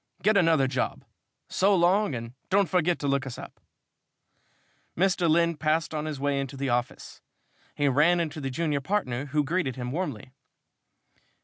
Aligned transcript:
Get 0.23 0.35
another 0.35 0.65
job. 0.65 1.05
So 1.47 1.75
long, 1.75 2.15
and 2.15 2.33
don't 2.49 2.67
forget 2.67 2.97
to 2.97 3.07
look 3.07 3.27
us 3.27 3.37
up." 3.37 3.59
Mr. 4.97 5.29
Lynn 5.29 5.57
passed 5.57 5.93
on 5.93 6.05
his 6.05 6.19
way 6.19 6.39
into 6.39 6.57
the 6.57 6.69
office. 6.69 7.21
He 7.75 7.87
ran 7.87 8.19
into 8.19 8.41
the 8.41 8.49
junior 8.49 8.81
partner, 8.81 9.25
who 9.27 9.43
greeted 9.43 9.75
him 9.75 9.91
warmly. 9.91 10.31